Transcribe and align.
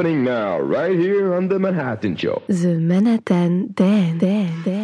happening 0.00 0.24
now, 0.24 0.58
right 0.58 0.98
here 0.98 1.34
on 1.34 1.48
The 1.48 1.58
Manhattan 1.58 2.16
Show. 2.16 2.40
The 2.46 2.78
Manhattan 2.78 3.72
Dan, 3.74 4.16
Dan, 4.16 4.62
Dan, 4.64 4.79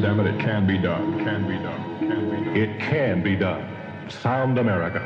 Yes, 0.00 0.16
damn 0.16 0.20
it, 0.20 0.34
it 0.34 0.40
can 0.40 0.66
be 0.66 0.78
done. 0.78 1.18
Can 1.24 1.46
be 1.46 1.56
done. 1.58 1.98
Can 1.98 2.30
be 2.30 2.44
done. 2.44 2.56
It 2.56 2.80
can 2.80 3.22
be 3.22 3.36
done. 3.36 3.76
Sound 4.08 4.58
America. 4.58 4.97